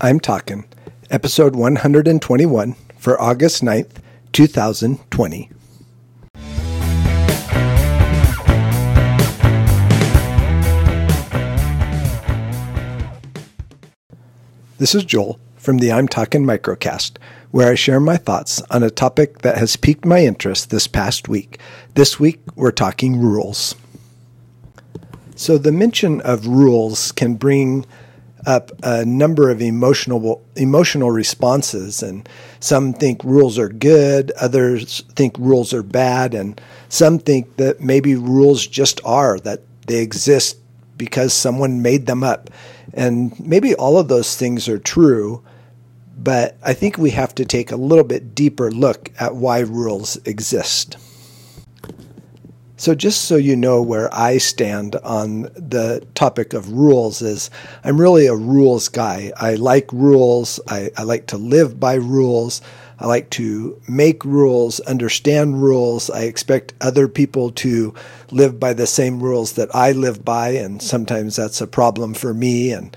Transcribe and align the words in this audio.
I'm 0.00 0.20
Talking, 0.20 0.64
episode 1.10 1.56
121 1.56 2.76
for 2.98 3.20
August 3.20 3.64
9th, 3.64 3.96
2020. 4.30 5.50
This 14.78 14.94
is 14.94 15.04
Joel 15.04 15.40
from 15.56 15.78
the 15.78 15.90
I'm 15.90 16.06
Talking 16.06 16.44
Microcast, 16.44 17.16
where 17.50 17.68
I 17.68 17.74
share 17.74 17.98
my 17.98 18.16
thoughts 18.16 18.62
on 18.70 18.84
a 18.84 18.90
topic 18.90 19.38
that 19.38 19.58
has 19.58 19.74
piqued 19.74 20.04
my 20.04 20.20
interest 20.20 20.70
this 20.70 20.86
past 20.86 21.28
week. 21.28 21.58
This 21.94 22.20
week, 22.20 22.38
we're 22.54 22.70
talking 22.70 23.18
rules. 23.18 23.74
So, 25.34 25.58
the 25.58 25.72
mention 25.72 26.20
of 26.20 26.46
rules 26.46 27.10
can 27.10 27.34
bring 27.34 27.84
up 28.46 28.70
a 28.82 29.04
number 29.04 29.50
of 29.50 29.60
emotional 29.60 30.42
emotional 30.56 31.10
responses. 31.10 32.02
And 32.02 32.28
some 32.60 32.92
think 32.92 33.22
rules 33.24 33.58
are 33.58 33.68
good 33.68 34.30
others 34.32 35.02
think 35.14 35.36
rules 35.38 35.72
are 35.74 35.82
bad 35.82 36.34
and 36.34 36.60
some 36.88 37.18
think 37.18 37.56
that 37.56 37.80
maybe 37.80 38.14
rules 38.14 38.66
just 38.66 39.00
are 39.04 39.38
that 39.40 39.62
they 39.86 40.02
exist 40.02 40.58
because 40.96 41.32
someone 41.32 41.82
made 41.82 42.06
them 42.06 42.22
up. 42.24 42.50
And 42.94 43.38
maybe 43.38 43.74
all 43.74 43.98
of 43.98 44.08
those 44.08 44.36
things 44.36 44.68
are 44.68 44.78
true 44.78 45.42
but 46.20 46.56
i 46.64 46.74
think 46.74 46.98
we 46.98 47.10
have 47.10 47.32
to 47.32 47.44
take 47.44 47.70
a 47.70 47.76
little 47.76 48.02
bit 48.04 48.34
deeper 48.34 48.70
look 48.72 49.10
at 49.20 49.36
why 49.36 49.60
rules 49.60 50.16
exist 50.24 50.96
so, 52.78 52.94
just 52.94 53.22
so 53.24 53.34
you 53.34 53.56
know 53.56 53.82
where 53.82 54.08
I 54.14 54.38
stand 54.38 54.94
on 54.96 55.42
the 55.56 56.06
topic 56.14 56.54
of 56.54 56.70
rules, 56.70 57.20
is 57.20 57.50
I'm 57.82 58.00
really 58.00 58.26
a 58.26 58.36
rules 58.36 58.88
guy. 58.88 59.32
I 59.36 59.56
like 59.56 59.92
rules. 59.92 60.60
I, 60.68 60.92
I, 60.96 61.02
like 61.02 61.26
to 61.26 61.38
live 61.38 61.80
by 61.80 61.94
rules. 61.94 62.62
I 63.00 63.06
like 63.06 63.30
to 63.30 63.80
make 63.88 64.24
rules, 64.24 64.78
understand 64.80 65.60
rules. 65.60 66.08
I 66.08 66.22
expect 66.22 66.72
other 66.80 67.08
people 67.08 67.50
to 67.52 67.94
live 68.30 68.60
by 68.60 68.74
the 68.74 68.86
same 68.86 69.20
rules 69.20 69.54
that 69.54 69.74
I 69.74 69.90
live 69.90 70.24
by, 70.24 70.50
and 70.50 70.80
sometimes 70.80 71.34
that's 71.34 71.60
a 71.60 71.66
problem 71.66 72.14
for 72.14 72.32
me 72.32 72.70
and 72.70 72.96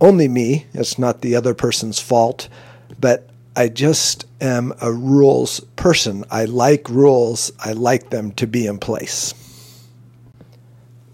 only 0.00 0.28
me. 0.28 0.66
It's 0.72 0.98
not 0.98 1.20
the 1.20 1.36
other 1.36 1.52
person's 1.52 2.00
fault. 2.00 2.48
But 2.98 3.28
I 3.60 3.68
just 3.68 4.24
am 4.40 4.72
a 4.80 4.90
rules 4.90 5.60
person. 5.76 6.24
I 6.30 6.46
like 6.46 6.88
rules, 6.88 7.52
I 7.62 7.72
like 7.74 8.08
them 8.08 8.32
to 8.32 8.46
be 8.46 8.66
in 8.66 8.78
place. 8.78 9.34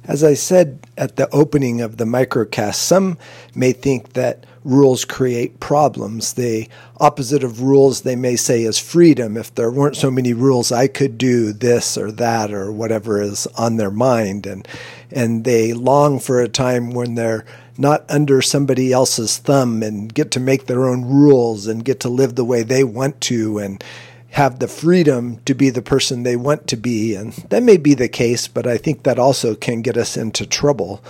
As 0.05 0.23
I 0.23 0.35
said 0.35 0.87
at 0.97 1.17
the 1.17 1.29
opening 1.35 1.81
of 1.81 1.97
the 1.97 2.05
microcast, 2.05 2.77
some 2.77 3.19
may 3.57 3.73
think 3.73 4.13
that 4.13 4.47
rules 4.63 5.05
create 5.05 5.59
problems. 5.59 6.35
The 6.35 6.69
opposite 6.99 7.43
of 7.43 7.63
rules, 7.63 8.03
they 8.03 8.15
may 8.15 8.37
say, 8.37 8.63
is 8.63 8.79
freedom. 8.79 9.37
If 9.37 9.53
there 9.57 9.73
weren't 9.73 9.97
so 9.97 10.13
many 10.13 10.33
rules, 10.33 10.71
I 10.71 10.87
could 10.87 11.19
do 11.19 11.53
this 11.53 11.99
or 11.99 12.13
that 12.13 12.53
or 12.53 12.71
whatever 12.71 13.21
is 13.21 13.49
on 13.59 13.77
their 13.77 13.91
mind. 13.91 14.47
And, 14.47 14.69
and 15.11 15.43
they 15.43 15.73
long 15.73 16.21
for 16.21 16.41
a 16.41 16.49
time 16.49 16.93
when 16.93 17.17
they're 17.17 17.45
not 17.79 18.05
under 18.09 18.43
somebody 18.43 18.93
else's 18.93 19.39
thumb 19.39 19.83
and 19.83 20.13
get 20.13 20.31
to 20.33 20.41
make 20.41 20.67
their 20.67 20.87
own 20.87 21.05
rules 21.05 21.67
and 21.67 21.85
get 21.85 22.01
to 22.01 22.09
live 22.09 22.35
the 22.35 22.45
way 22.45 22.63
they 22.63 22.85
want 22.85 23.21
to 23.23 23.59
and 23.59 23.83
have 24.31 24.59
the 24.59 24.69
freedom 24.69 25.39
to 25.47 25.55
be 25.55 25.71
the 25.71 25.83
person 25.83 26.23
they 26.23 26.37
want 26.37 26.67
to 26.69 26.77
be. 26.77 27.15
And 27.15 27.33
that 27.49 27.63
may 27.63 27.77
be 27.77 27.95
the 27.95 28.09
case, 28.09 28.49
but 28.49 28.67
I 28.67 28.77
think 28.77 29.03
that 29.03 29.19
also 29.19 29.55
can 29.55 29.83
get 29.83 29.97
us 29.97 30.17
into 30.17 30.47
trouble. 30.47 31.03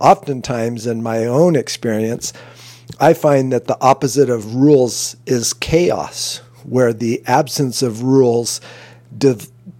Oftentimes, 0.00 0.86
in 0.86 1.02
my 1.02 1.24
own 1.24 1.54
experience, 1.54 2.32
I 2.98 3.14
find 3.14 3.52
that 3.52 3.66
the 3.66 3.80
opposite 3.80 4.28
of 4.28 4.56
rules 4.56 5.16
is 5.26 5.52
chaos, 5.52 6.38
where 6.64 6.92
the 6.92 7.22
absence 7.26 7.82
of 7.82 8.02
rules 8.02 8.60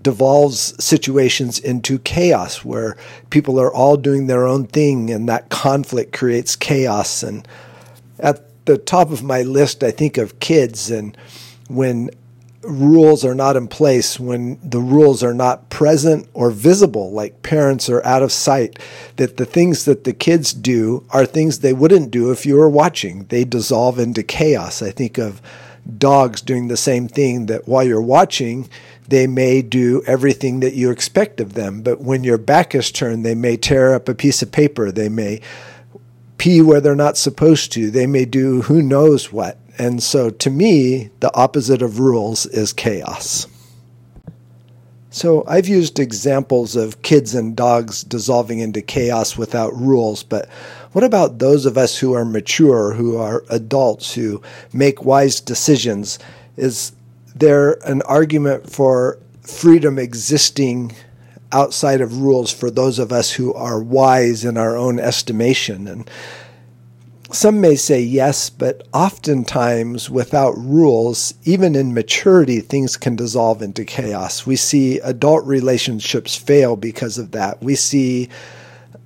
devolves 0.03 0.75
situations 0.83 1.58
into 1.58 1.98
chaos 1.98 2.64
where 2.64 2.96
people 3.30 3.61
are 3.61 3.73
all 3.73 3.96
doing 3.96 4.27
their 4.27 4.46
own 4.46 4.67
thing 4.67 5.11
and 5.11 5.29
that 5.29 5.48
conflict 5.48 6.13
creates 6.13 6.57
chaos. 6.57 7.23
And 7.23 7.46
at 8.18 8.45
the 8.64 8.79
top 8.79 9.11
of 9.11 9.23
my 9.23 9.42
list 9.42 9.83
i 9.83 9.91
think 9.91 10.17
of 10.17 10.39
kids 10.41 10.91
and 10.91 11.17
when 11.68 12.11
rules 12.62 13.24
are 13.24 13.35
not 13.35 13.57
in 13.57 13.67
place 13.67 14.20
when 14.20 14.58
the 14.62 14.79
rules 14.79 15.23
are 15.23 15.35
not 15.35 15.68
present 15.68 16.29
or 16.33 16.51
visible 16.51 17.11
like 17.11 17.42
parents 17.42 17.89
are 17.89 18.05
out 18.05 18.23
of 18.23 18.30
sight 18.30 18.79
that 19.17 19.36
the 19.36 19.45
things 19.45 19.85
that 19.85 20.05
the 20.05 20.12
kids 20.12 20.52
do 20.52 21.05
are 21.11 21.27
things 21.27 21.58
they 21.58 21.73
wouldn't 21.73 22.12
do 22.12 22.30
if 22.30 22.46
you 22.46 22.57
were 22.57 22.70
watching. 22.70 23.24
They 23.24 23.45
dissolve 23.45 23.98
into 23.98 24.23
chaos. 24.23 24.80
I 24.80 24.92
think 24.92 25.18
of 25.18 25.42
dogs 25.98 26.41
doing 26.41 26.68
the 26.68 26.77
same 26.77 27.08
thing 27.08 27.46
that 27.46 27.67
while 27.67 27.83
you're 27.83 28.01
watching 28.01 28.68
they 29.08 29.27
may 29.27 29.63
do 29.63 30.02
everything 30.07 30.61
that 30.61 30.74
you 30.74 30.90
expect 30.90 31.40
of 31.40 31.55
them. 31.55 31.83
But 31.83 32.01
when 32.01 32.24
your 32.24 32.39
back 32.39 32.74
is 32.74 32.90
turned, 32.90 33.24
they 33.24 33.35
may 33.35 33.57
tear 33.57 33.95
up 33.95 34.08
a 34.08 34.14
piece 34.14 34.42
of 34.42 34.52
paper. 34.52 34.90
They 34.90 35.08
may 35.08 35.40
pee 36.39 36.63
where 36.63 36.80
they're 36.80 36.95
not 36.95 37.17
supposed 37.17 37.73
to. 37.73 37.91
They 37.91 38.07
may 38.07 38.24
do 38.24 38.62
who 38.62 38.83
knows 38.83 39.33
what. 39.33 39.58
And 39.79 40.02
so 40.02 40.30
to 40.30 40.51
me, 40.51 41.11
the 41.20 41.35
opposite 41.35 41.83
of 41.83 41.98
rules 41.98 42.46
is 42.46 42.73
chaos. 42.73 43.46
So 45.11 45.45
I've 45.46 45.68
used 45.68 45.98
examples 45.98 46.74
of 46.74 47.02
kids 47.02 47.35
and 47.35 47.55
dogs 47.55 48.02
dissolving 48.02 48.61
into 48.61 48.80
chaos 48.80 49.36
without 49.36 49.77
rules, 49.77 50.23
but 50.23 50.48
what 50.92 51.05
about 51.05 51.39
those 51.39 51.67
of 51.67 51.77
us 51.77 51.98
who 51.98 52.14
are 52.14 52.24
mature, 52.24 52.95
who 52.95 53.18
are 53.18 53.45
adults, 53.51 54.14
who 54.14 54.41
make 54.73 55.05
wise 55.05 55.39
decisions? 55.39 56.18
Is 56.57 56.92
there 57.34 57.78
an 57.86 58.02
argument 58.02 58.70
for 58.70 59.18
freedom 59.42 59.98
existing 59.98 60.94
outside 61.52 62.00
of 62.00 62.18
rules 62.18 62.52
for 62.52 62.70
those 62.70 62.98
of 62.98 63.12
us 63.12 63.32
who 63.32 63.52
are 63.54 63.82
wise 63.82 64.44
in 64.44 64.56
our 64.56 64.76
own 64.76 64.98
estimation. 64.98 65.86
And 65.86 66.10
some 67.30 67.60
may 67.60 67.76
say 67.76 68.00
yes, 68.00 68.50
but 68.50 68.86
oftentimes 68.92 70.10
without 70.10 70.52
rules, 70.56 71.34
even 71.44 71.74
in 71.74 71.94
maturity, 71.94 72.60
things 72.60 72.96
can 72.96 73.16
dissolve 73.16 73.62
into 73.62 73.84
chaos. 73.84 74.46
We 74.46 74.56
see 74.56 74.98
adult 75.00 75.44
relationships 75.44 76.36
fail 76.36 76.76
because 76.76 77.18
of 77.18 77.32
that. 77.32 77.62
We 77.62 77.74
see 77.74 78.28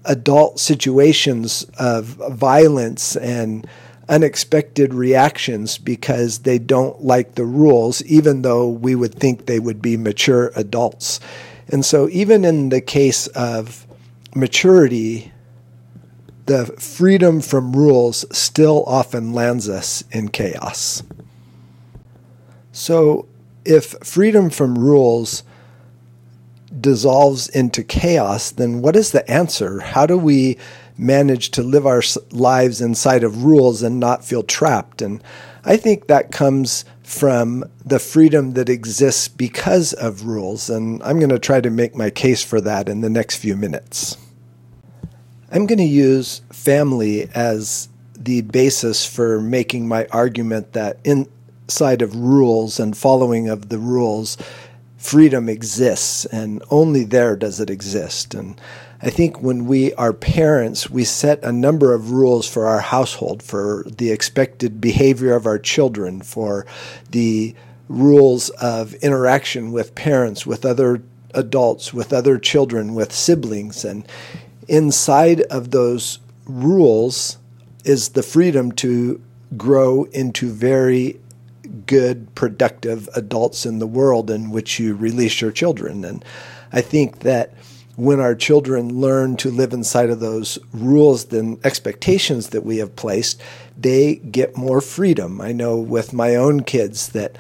adult 0.04 0.60
situations 0.60 1.66
of 1.78 2.04
violence 2.04 3.16
and 3.16 3.66
unexpected 4.08 4.94
reactions 4.94 5.78
because 5.78 6.40
they 6.40 6.58
don't 6.58 7.02
like 7.02 7.34
the 7.34 7.44
rules, 7.44 8.02
even 8.04 8.42
though 8.42 8.68
we 8.68 8.94
would 8.94 9.14
think 9.14 9.46
they 9.46 9.58
would 9.58 9.82
be 9.82 9.96
mature 9.96 10.52
adults. 10.54 11.20
And 11.68 11.84
so, 11.84 12.08
even 12.10 12.44
in 12.44 12.68
the 12.68 12.80
case 12.80 13.26
of 13.28 13.86
maturity, 14.34 15.32
the 16.46 16.66
freedom 16.78 17.40
from 17.40 17.74
rules 17.74 18.24
still 18.30 18.84
often 18.86 19.32
lands 19.32 19.68
us 19.68 20.04
in 20.12 20.28
chaos. 20.28 21.02
So, 22.70 23.26
if 23.64 23.96
freedom 24.04 24.50
from 24.50 24.78
rules 24.78 25.42
dissolves 26.80 27.48
into 27.48 27.82
chaos, 27.82 28.52
then 28.52 28.80
what 28.80 28.94
is 28.94 29.10
the 29.10 29.28
answer? 29.28 29.80
How 29.80 30.06
do 30.06 30.16
we 30.16 30.58
manage 30.98 31.50
to 31.50 31.62
live 31.62 31.86
our 31.86 32.02
lives 32.30 32.80
inside 32.80 33.22
of 33.22 33.44
rules 33.44 33.82
and 33.82 34.00
not 34.00 34.24
feel 34.24 34.42
trapped. 34.42 35.02
And 35.02 35.22
I 35.64 35.76
think 35.76 36.06
that 36.06 36.32
comes 36.32 36.84
from 37.02 37.64
the 37.84 37.98
freedom 37.98 38.52
that 38.54 38.68
exists 38.68 39.28
because 39.28 39.92
of 39.92 40.24
rules. 40.24 40.70
And 40.70 41.02
I'm 41.02 41.18
going 41.18 41.30
to 41.30 41.38
try 41.38 41.60
to 41.60 41.70
make 41.70 41.94
my 41.94 42.10
case 42.10 42.42
for 42.42 42.60
that 42.62 42.88
in 42.88 43.00
the 43.00 43.10
next 43.10 43.36
few 43.36 43.56
minutes. 43.56 44.16
I'm 45.52 45.66
going 45.66 45.78
to 45.78 45.84
use 45.84 46.42
family 46.50 47.28
as 47.34 47.88
the 48.16 48.40
basis 48.40 49.06
for 49.06 49.40
making 49.40 49.86
my 49.86 50.06
argument 50.10 50.72
that 50.72 50.98
inside 51.04 52.02
of 52.02 52.16
rules 52.16 52.80
and 52.80 52.96
following 52.96 53.48
of 53.48 53.68
the 53.68 53.78
rules, 53.78 54.36
freedom 55.06 55.48
exists, 55.48 56.24
and 56.26 56.62
only 56.68 57.04
there 57.04 57.36
does 57.36 57.60
it 57.60 57.70
exist. 57.70 58.34
And 58.34 58.60
I 59.00 59.08
think 59.08 59.40
when 59.40 59.66
we 59.66 59.94
are 59.94 60.12
parents, 60.12 60.90
we 60.90 61.04
set 61.04 61.44
a 61.44 61.52
number 61.52 61.94
of 61.94 62.10
rules 62.10 62.48
for 62.48 62.66
our 62.66 62.80
household, 62.80 63.40
for 63.40 63.84
the 63.98 64.10
expected 64.10 64.80
behavior 64.80 65.34
of 65.36 65.46
our 65.46 65.60
children, 65.60 66.22
for 66.22 66.66
the 67.12 67.54
rules 67.88 68.50
of 68.50 68.94
interaction 68.94 69.70
with 69.70 69.94
parents, 69.94 70.44
with 70.44 70.64
other 70.64 71.02
adults, 71.34 71.94
with 71.94 72.12
other 72.12 72.36
children, 72.36 72.94
with 72.94 73.12
siblings. 73.12 73.84
And 73.84 74.08
inside 74.66 75.42
of 75.42 75.70
those 75.70 76.18
rules 76.46 77.38
is 77.84 78.08
the 78.08 78.24
freedom 78.24 78.72
to 78.72 79.20
grow 79.56 80.04
into 80.12 80.50
very 80.50 81.20
good, 81.66 82.34
productive 82.34 83.08
adults 83.14 83.66
in 83.66 83.78
the 83.78 83.86
world 83.86 84.30
in 84.30 84.50
which 84.50 84.78
you 84.78 84.94
release 84.94 85.40
your 85.40 85.52
children. 85.52 86.04
And 86.04 86.24
I 86.72 86.80
think 86.80 87.20
that 87.20 87.52
when 87.96 88.20
our 88.20 88.34
children 88.34 89.00
learn 89.00 89.36
to 89.38 89.50
live 89.50 89.72
inside 89.72 90.10
of 90.10 90.20
those 90.20 90.58
rules 90.72 91.32
and 91.32 91.64
expectations 91.64 92.50
that 92.50 92.64
we 92.64 92.76
have 92.76 92.94
placed, 92.94 93.40
they 93.76 94.16
get 94.16 94.56
more 94.56 94.80
freedom. 94.80 95.40
I 95.40 95.52
know 95.52 95.76
with 95.78 96.12
my 96.12 96.36
own 96.36 96.62
kids 96.62 97.08
that 97.10 97.36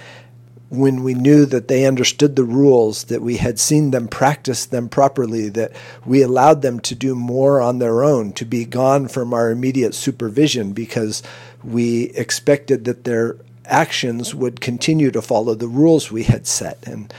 when 0.68 1.04
we 1.04 1.14
knew 1.14 1.46
that 1.46 1.68
they 1.68 1.86
understood 1.86 2.34
the 2.34 2.44
rules, 2.44 3.04
that 3.04 3.22
we 3.22 3.36
had 3.36 3.60
seen 3.60 3.92
them 3.92 4.08
practice 4.08 4.66
them 4.66 4.88
properly, 4.88 5.48
that 5.50 5.72
we 6.04 6.22
allowed 6.22 6.62
them 6.62 6.80
to 6.80 6.94
do 6.94 7.14
more 7.14 7.60
on 7.60 7.78
their 7.78 8.02
own, 8.02 8.32
to 8.32 8.44
be 8.44 8.64
gone 8.64 9.06
from 9.06 9.32
our 9.32 9.50
immediate 9.50 9.94
supervision 9.94 10.72
because 10.72 11.22
we 11.62 12.04
expected 12.10 12.84
that 12.84 13.04
their 13.04 13.36
actions 13.66 14.34
would 14.34 14.60
continue 14.60 15.10
to 15.10 15.22
follow 15.22 15.54
the 15.54 15.68
rules 15.68 16.10
we 16.10 16.24
had 16.24 16.46
set. 16.46 16.86
And 16.86 17.12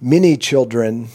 many 0.00 0.36
children 0.36 1.08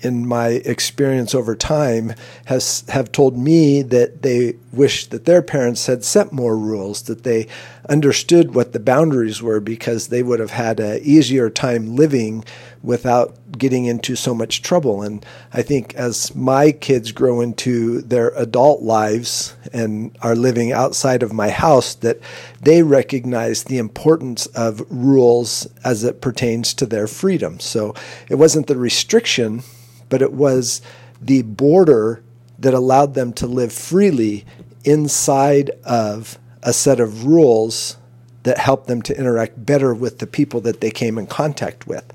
in 0.00 0.26
my 0.26 0.48
experience 0.48 1.34
over 1.34 1.54
time 1.54 2.12
has 2.46 2.84
have 2.88 3.12
told 3.12 3.36
me 3.36 3.82
that 3.82 4.22
they 4.22 4.54
wish 4.72 5.06
that 5.06 5.24
their 5.24 5.42
parents 5.42 5.86
had 5.86 6.04
set 6.04 6.32
more 6.32 6.56
rules 6.56 7.02
that 7.02 7.22
they 7.24 7.46
understood 7.88 8.54
what 8.54 8.72
the 8.72 8.80
boundaries 8.80 9.42
were 9.42 9.60
because 9.60 10.08
they 10.08 10.22
would 10.22 10.40
have 10.40 10.50
had 10.50 10.80
an 10.80 11.00
easier 11.02 11.50
time 11.50 11.94
living 11.94 12.44
without 12.82 13.36
getting 13.58 13.84
into 13.84 14.16
so 14.16 14.34
much 14.34 14.62
trouble 14.62 15.02
and 15.02 15.24
i 15.52 15.62
think 15.62 15.94
as 15.94 16.34
my 16.34 16.72
kids 16.72 17.12
grow 17.12 17.40
into 17.40 18.00
their 18.02 18.30
adult 18.30 18.82
lives 18.82 19.54
and 19.72 20.16
are 20.22 20.36
living 20.36 20.72
outside 20.72 21.22
of 21.22 21.32
my 21.32 21.50
house 21.50 21.94
that 21.96 22.18
they 22.60 22.82
recognize 22.82 23.64
the 23.64 23.78
importance 23.78 24.46
of 24.46 24.84
rules 24.90 25.66
as 25.84 26.04
it 26.04 26.20
pertains 26.20 26.74
to 26.74 26.86
their 26.86 27.06
freedom 27.06 27.58
so 27.60 27.94
it 28.28 28.36
wasn't 28.36 28.66
the 28.66 28.76
restriction 28.76 29.62
but 30.08 30.22
it 30.22 30.32
was 30.32 30.82
the 31.20 31.42
border 31.42 32.22
that 32.58 32.74
allowed 32.74 33.14
them 33.14 33.32
to 33.32 33.46
live 33.46 33.72
freely 33.72 34.44
inside 34.84 35.70
of 35.84 36.38
a 36.62 36.72
set 36.72 37.00
of 37.00 37.24
rules 37.24 37.96
that 38.42 38.58
helped 38.58 38.86
them 38.86 39.02
to 39.02 39.16
interact 39.16 39.64
better 39.64 39.94
with 39.94 40.18
the 40.18 40.26
people 40.26 40.60
that 40.60 40.80
they 40.80 40.90
came 40.90 41.18
in 41.18 41.26
contact 41.26 41.86
with. 41.86 42.12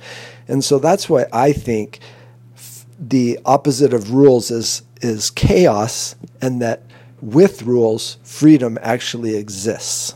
And 0.47 0.63
so 0.63 0.79
that's 0.79 1.09
why 1.09 1.25
I 1.31 1.53
think 1.53 1.99
the 2.99 3.39
opposite 3.45 3.93
of 3.93 4.11
rules 4.11 4.49
is 4.49 4.81
is 5.01 5.29
chaos 5.29 6.15
and 6.41 6.61
that 6.61 6.81
with 7.21 7.63
rules 7.63 8.17
freedom 8.23 8.77
actually 8.81 9.35
exists. 9.35 10.13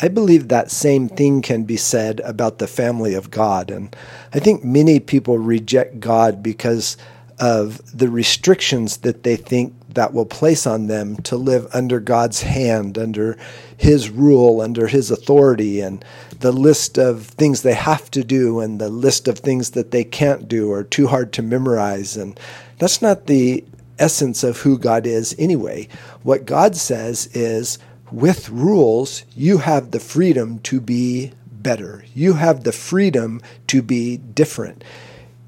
I 0.00 0.08
believe 0.08 0.48
that 0.48 0.70
same 0.70 1.08
thing 1.08 1.42
can 1.42 1.62
be 1.62 1.76
said 1.76 2.20
about 2.24 2.58
the 2.58 2.66
family 2.66 3.14
of 3.14 3.30
God. 3.30 3.70
And 3.70 3.94
I 4.34 4.40
think 4.40 4.64
many 4.64 4.98
people 4.98 5.38
reject 5.38 6.00
God 6.00 6.42
because 6.42 6.96
of 7.38 7.80
the 7.96 8.08
restrictions 8.08 8.98
that 8.98 9.22
they 9.22 9.36
think 9.36 9.74
that 9.94 10.12
will 10.12 10.26
place 10.26 10.66
on 10.66 10.86
them 10.86 11.16
to 11.18 11.36
live 11.36 11.68
under 11.72 12.00
God's 12.00 12.42
hand, 12.42 12.98
under 12.98 13.38
His 13.76 14.10
rule, 14.10 14.60
under 14.60 14.88
His 14.88 15.10
authority, 15.10 15.80
and 15.80 16.04
the 16.40 16.52
list 16.52 16.98
of 16.98 17.26
things 17.26 17.62
they 17.62 17.74
have 17.74 18.10
to 18.12 18.24
do 18.24 18.60
and 18.60 18.80
the 18.80 18.88
list 18.88 19.28
of 19.28 19.38
things 19.38 19.70
that 19.70 19.92
they 19.92 20.04
can't 20.04 20.48
do 20.48 20.72
are 20.72 20.84
too 20.84 21.06
hard 21.06 21.32
to 21.34 21.42
memorize. 21.42 22.16
And 22.16 22.38
that's 22.78 23.02
not 23.02 23.26
the 23.26 23.64
essence 23.98 24.42
of 24.42 24.58
who 24.58 24.78
God 24.78 25.06
is 25.06 25.34
anyway. 25.38 25.88
What 26.22 26.46
God 26.46 26.76
says 26.76 27.28
is, 27.34 27.78
with 28.10 28.50
rules, 28.50 29.24
you 29.34 29.58
have 29.58 29.90
the 29.90 30.00
freedom 30.00 30.58
to 30.60 30.80
be 30.80 31.32
better. 31.46 32.04
You 32.14 32.34
have 32.34 32.64
the 32.64 32.72
freedom 32.72 33.40
to 33.68 33.82
be 33.82 34.18
different. 34.18 34.84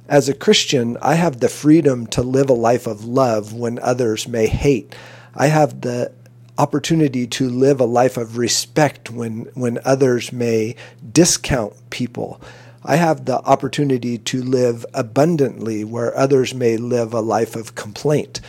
As 0.08 0.28
a 0.28 0.34
Christian, 0.34 0.96
I 1.02 1.14
have 1.14 1.40
the 1.40 1.48
freedom 1.48 2.06
to 2.08 2.22
live 2.22 2.48
a 2.48 2.54
life 2.54 2.86
of 2.86 3.04
love 3.04 3.52
when 3.52 3.78
others 3.80 4.28
may 4.28 4.46
hate. 4.46 4.94
I 5.34 5.48
have 5.48 5.80
the 5.80 6.12
opportunity 6.56 7.26
to 7.26 7.48
live 7.48 7.80
a 7.80 7.84
life 7.84 8.16
of 8.16 8.38
respect 8.38 9.10
when, 9.10 9.46
when 9.54 9.78
others 9.84 10.32
may 10.32 10.76
discount 11.12 11.74
people. 11.90 12.40
I 12.84 12.96
have 12.96 13.24
the 13.24 13.40
opportunity 13.40 14.18
to 14.18 14.42
live 14.42 14.84
abundantly 14.92 15.84
where 15.84 16.16
others 16.16 16.54
may 16.54 16.76
live 16.76 17.14
a 17.14 17.20
life 17.20 17.56
of 17.56 17.74
complaint. 17.74 18.40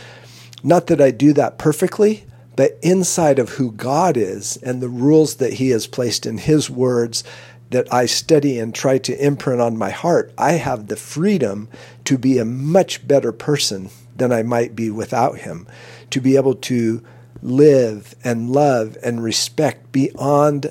Not 0.62 0.88
that 0.88 1.00
I 1.00 1.10
do 1.10 1.32
that 1.32 1.58
perfectly, 1.58 2.24
but 2.54 2.78
inside 2.82 3.38
of 3.38 3.50
who 3.50 3.72
God 3.72 4.16
is 4.16 4.58
and 4.58 4.82
the 4.82 4.88
rules 4.88 5.36
that 5.36 5.54
He 5.54 5.70
has 5.70 5.86
placed 5.86 6.26
in 6.26 6.38
His 6.38 6.68
words 6.68 7.24
that 7.70 7.92
I 7.92 8.06
study 8.06 8.58
and 8.58 8.74
try 8.74 8.98
to 8.98 9.24
imprint 9.24 9.60
on 9.60 9.76
my 9.76 9.90
heart, 9.90 10.32
I 10.38 10.52
have 10.52 10.86
the 10.86 10.96
freedom 10.96 11.68
to 12.04 12.18
be 12.18 12.38
a 12.38 12.44
much 12.44 13.06
better 13.06 13.32
person 13.32 13.90
than 14.14 14.32
I 14.32 14.42
might 14.42 14.76
be 14.76 14.90
without 14.90 15.38
Him, 15.38 15.66
to 16.10 16.20
be 16.20 16.36
able 16.36 16.54
to 16.54 17.02
live 17.42 18.14
and 18.22 18.50
love 18.50 18.96
and 19.02 19.22
respect 19.22 19.92
beyond 19.92 20.70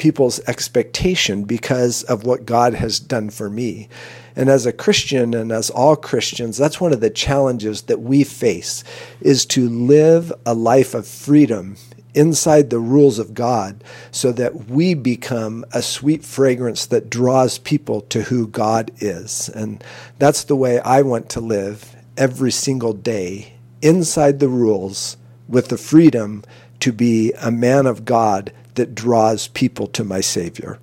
people's 0.00 0.40
expectation 0.48 1.44
because 1.44 2.02
of 2.04 2.24
what 2.24 2.46
God 2.46 2.72
has 2.72 2.98
done 2.98 3.28
for 3.28 3.50
me. 3.50 3.86
And 4.34 4.48
as 4.48 4.64
a 4.64 4.72
Christian 4.72 5.34
and 5.34 5.52
as 5.52 5.68
all 5.68 5.94
Christians, 5.94 6.56
that's 6.56 6.80
one 6.80 6.94
of 6.94 7.02
the 7.02 7.10
challenges 7.10 7.82
that 7.82 8.00
we 8.00 8.24
face 8.24 8.82
is 9.20 9.44
to 9.46 9.68
live 9.68 10.32
a 10.46 10.54
life 10.54 10.94
of 10.94 11.06
freedom 11.06 11.76
inside 12.14 12.70
the 12.70 12.78
rules 12.78 13.18
of 13.18 13.34
God 13.34 13.84
so 14.10 14.32
that 14.32 14.70
we 14.70 14.94
become 14.94 15.66
a 15.70 15.82
sweet 15.82 16.24
fragrance 16.24 16.86
that 16.86 17.10
draws 17.10 17.58
people 17.58 18.00
to 18.00 18.22
who 18.22 18.46
God 18.46 18.90
is. 19.00 19.50
And 19.50 19.84
that's 20.18 20.44
the 20.44 20.56
way 20.56 20.80
I 20.80 21.02
want 21.02 21.28
to 21.30 21.40
live 21.40 21.94
every 22.16 22.52
single 22.52 22.94
day 22.94 23.52
inside 23.82 24.40
the 24.40 24.48
rules 24.48 25.18
with 25.46 25.68
the 25.68 25.76
freedom 25.76 26.42
to 26.80 26.90
be 26.90 27.34
a 27.34 27.50
man 27.50 27.86
of 27.86 28.06
God 28.06 28.50
that 28.74 28.94
draws 28.94 29.48
people 29.48 29.86
to 29.88 30.04
my 30.04 30.20
Savior. 30.20 30.78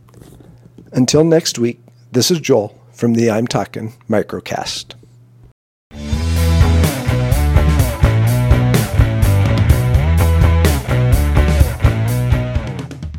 Until 0.92 1.24
next 1.24 1.60
week, 1.60 1.80
this 2.12 2.31
is 2.31 2.39
Joel 2.39 2.80
from 2.92 3.13
the 3.13 3.30
I'm 3.30 3.48
Talking 3.48 3.94
Microcast. 4.10 4.95